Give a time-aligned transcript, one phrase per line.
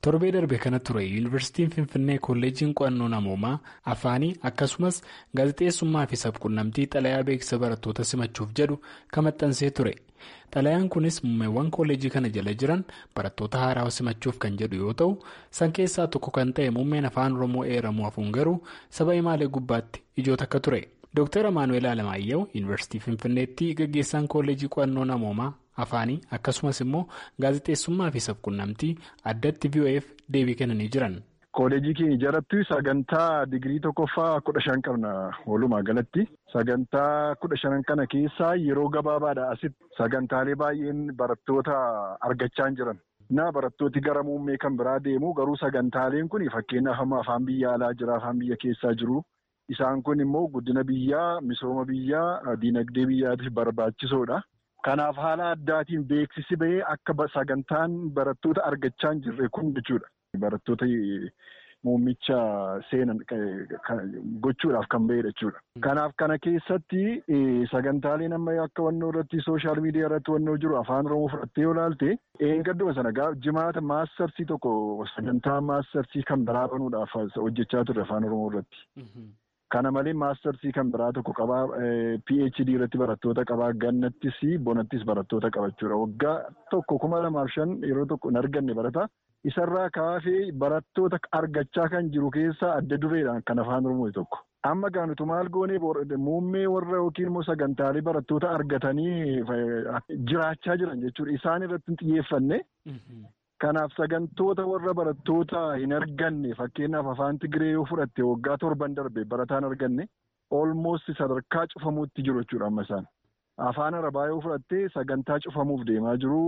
[0.00, 3.58] torbee darbe kana ture yuunivarsiitiin finfinnee kolleejiin qo'annoo namoomaa
[3.92, 4.96] afaanii akkasumas
[5.36, 8.78] gaazexeessummaa fi sabquunnamtii xalayaa beeksisa barattoota simachuuf jedhu
[9.12, 9.94] kan maxxansee ture
[10.54, 12.84] xalayaan kunis muummeewwan kolleejii kana jala jiran
[13.14, 15.14] barattoota haaraa simachuuf kan jedhu yoo ta'u
[15.60, 18.58] san keessaa tokko kan ta'e muummeen afaan oromoo eeramuu hafuun garuu
[18.90, 20.82] saba imaalee gubbaatti ijoota akka ture
[21.16, 25.52] dr amaanuel alamaayyoo yuunivarsiitii finfinneetti gaggeessaan kolleejii qo'annoo namoomaa.
[25.84, 27.04] Afaanii akkasumas immoo
[27.42, 28.96] gaazexeessummaa fi sabquunnamtii
[29.34, 31.20] addatti vof deebii kennanii jiran.
[31.56, 35.10] Kooleejii keenya jaratti sagantaa digirii tokkoffaa kudha shan qabna
[35.46, 36.22] walumaa galatti
[36.52, 41.74] sagantaa kudha shanan kana keessaa yeroo gabaabaadha asitti sagantaalee baay'een barattoota
[42.28, 42.98] argachaa hin jiran.
[43.30, 47.92] Na barattooti gara muummee kan biraa deemu garuu sagantaaleen kun fakkeenyaaf amma afaan biyya alaa
[48.00, 49.22] jira afaan biyya keessaa jiru.
[49.68, 54.40] Isaan kun immoo guddina biyyaa misooma biyyaa diinagdee biyyaatiif barbaachisoodha.
[54.88, 60.08] Kanaaf haala addaatiin beeksisi bahee akka sagantaan barattoota argachaa hin jirre kun jechuudha.
[60.44, 60.86] Barattoota
[61.86, 62.36] muummicha
[62.90, 63.18] seenan
[64.46, 65.60] gochuudhaaf kan bahedha jechuudha.
[65.86, 67.00] Kanaaf kana keessatti
[67.72, 72.10] sagantaaleen amma akka wannoo irratti sooshaal miidiyaa irratti wannoo jiru afaan oromoo fudhattee yoo ilaalte
[72.50, 73.12] eeggadduma sana
[73.46, 74.74] jimaata maastarsii tokko
[75.16, 78.84] sagantaa maastarsii kan biraa banuudhaaf hojjechaa turre afaan oromoo irratti.
[79.72, 81.60] Kana malee maastarsii kan biraa tokko qabaa
[82.30, 85.96] PHD irratti barattoota qabaa gannattis bonattis barattoota qabachuudha.
[86.02, 86.36] Waggaa
[86.70, 89.06] tokko kuma lamaaf shan yeroo tokko hin arganne barata.
[89.50, 94.38] Isarraa kaafee barattoota argachaa kan jiru keessaa adda dureedhaan kan afaan oromoo tokko.
[94.70, 95.78] Amma gaanutu maal goonee
[96.26, 99.40] muummee warra yookiin immoo sagantaalee barattoota argatanii
[100.28, 101.32] jiraachaa jiran jechuudha.
[101.40, 102.60] Isaan irratti xiyyeeffanne.
[103.62, 109.66] Kanaaf sagantoota warra barattoota hin arganne fakkeenyaaf afaan Tigiree yoo fudhatte waggaa torban darbe barataan
[109.68, 110.06] arganne
[110.60, 113.06] olmoost sadarkaa cufamuutti jiru jechuudha amma isaan.
[113.68, 116.40] Afaan Arabaa yoo fudhatte sagantaa cufamuuf deemaa jiru.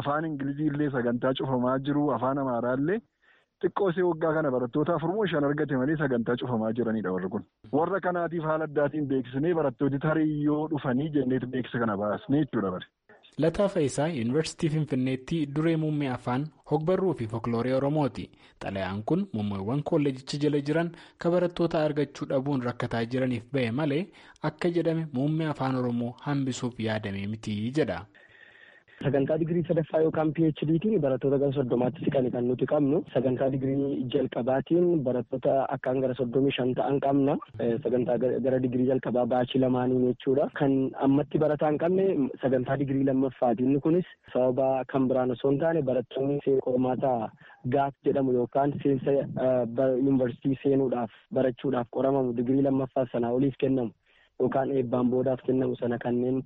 [0.00, 2.08] Afaan Ingilizii illee sagantaa cufamaa jiru.
[2.16, 2.98] Afaan Amaaraa illee
[3.62, 7.46] xiqqoosee waggaa kana barattoota afurmoo shan argate malee sagantaa cufamaa jiranidha warri kun.
[7.72, 12.90] Warra kanaatiif haala addaatiin beeksisnee barattooti tarii yoo dhufanii jenneetu beeksisa kana baasnee jechuudha bari.
[13.38, 18.24] Lataa Faayisaa Yuunivarsiitii Finfinneetti duree muummee afaan hogbarruu fi folkloorii Oromooti.
[18.64, 24.00] Xalayaan kun muummeewwan kolleejicha jala jiran kan barattoota argachuu dhabuun rakkataa jiraniif bahe malee
[24.50, 28.00] akka jedhame muummee afaan Oromoo hambisuuf yaadame miti jedha.
[29.02, 32.98] Sagantaa digirii sadaffaa yookaan PHDtiin barattoota gara soddomaatti siqan kan nuti qabnu.
[33.14, 37.36] Sagantaa digirii jalqabaatiin barattoota akkaan gara soddomii shan ta'an qabna.
[37.84, 38.16] Sagantaa
[38.46, 40.48] gara digirii jalqabaa baachii lamaaniin jechuudha.
[40.60, 40.74] Kan
[41.08, 42.08] ammatti barataa hin qabne
[42.42, 43.62] sagantaa digirii lammaffaati.
[43.68, 47.14] Inni kunis sababa kan biraan osoo hin taane barattoonni qormaata
[47.76, 53.94] gaaf jedhamu yookaan seensa yuunivarsiitii seenuudhaaf barachuudhaaf qoramamu digirii lammaffaa sanaa oliif kennamu.
[54.40, 56.42] Yookaan eebbaan boodaaf kennamu sana kanneen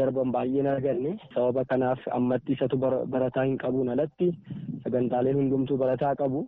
[0.00, 2.76] darban baay'een arganne sababa kanaaf ammatti isatu
[3.14, 4.28] barataa hin qabuun alatti
[4.84, 6.42] sagantaaleen hundumtuu barataa qabu.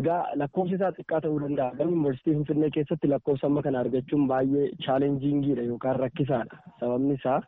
[0.00, 1.74] Egaa lakkoofsi isaa xiqqaa ta'uu danda'a.
[1.78, 6.56] Garuu yuunivarsiitii Finfinnee keessatti lakkoofsa amma kana argachuun baay'ee chaalenjiingiidha yookaan rakkisaadha.
[6.80, 7.40] Sababni isaa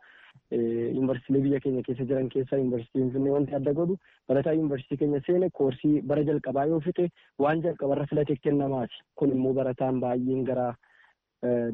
[0.51, 3.97] yuunivarsiitiilee biyya keenya keessa jiran keessaa yuunivarsiitii Finfinnee wanti adda godhu
[4.29, 7.07] barataa yuunivarsiitii keenya seene koorsii bara jalqabaa yoo fixe
[7.45, 9.01] waan jalqabarra filatee kennamaati.
[9.15, 10.67] Kun immoo barataan baay'een gara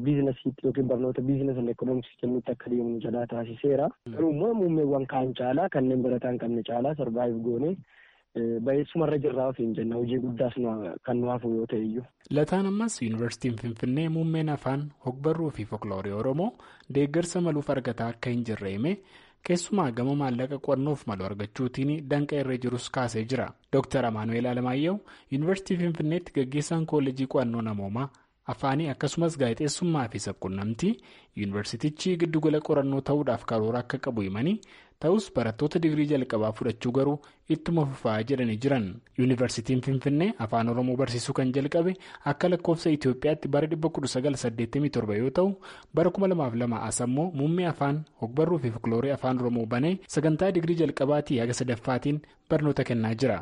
[0.04, 3.88] biizinasiitti yookiin barnoota biizinasii fi ekoonoomiksii kennuutti akka deemu jalaa taasiseera.
[4.12, 7.76] Garuu muummeewwan kaan caalaa kanneen barataa hin qabne caalaa sarvaayiv goonee
[8.66, 10.54] bayeessumarra jirraa ofiin jenna hojii guddaas
[11.02, 12.04] kan nu hafu yoo ta'e iyyuu.
[12.30, 16.52] Lataan ammas yuunivarsiitiin Finfinnee muummeen afaan hogbarruu fi folkloorii Oromoo
[16.94, 18.96] deeggarsa maluuf argataa akka hin jirre hime
[19.48, 23.48] keessumaa gama maallaqa qorannoof malu argachuutiin danqa irra jirus kaasee jira.
[23.72, 24.06] Dr.
[24.06, 24.98] Amaanuel Alamaayyoo
[25.32, 28.08] yuunivarsiitii Finfinneetti gaggeessaan koollejii qo'annoo namoomaa.
[28.46, 30.92] Afaanii akkasumas gaazexeessummaa fi sabquunnamtii
[31.36, 34.60] yuunivarsiitichi giddugala qorannoo ta'uudhaaf karoora akka qabu himanii
[35.04, 37.18] ta'us barattoota digirii jalqabaa fudhachuu garuu
[37.56, 41.94] ittuma fufaa jedhanii jiran yuunivarsiitiin finfinnee afaan oromoo barsiisuu kan jalqabe
[42.32, 45.54] akka lakkoofsa itiyoophiyaatti bara 1987 yoo ta'u
[45.94, 51.38] bara 2002 as ammoo muummee afaan hogbarruu fi folkloorii afaan oromoo banee sagantaa digirii jalqabaatii
[51.44, 52.20] haga sadaffaatiin
[52.50, 53.40] barnoota kennaa jira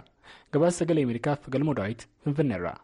[0.53, 2.75] gabaasa sagalee ameerikaaf galmoo daawit finfinneerra.